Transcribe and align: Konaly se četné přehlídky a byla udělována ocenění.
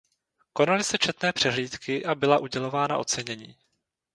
Konaly 0.53 0.83
se 0.83 0.97
četné 0.97 1.33
přehlídky 1.33 2.05
a 2.05 2.15
byla 2.15 2.39
udělována 2.39 2.97
ocenění. 2.97 3.55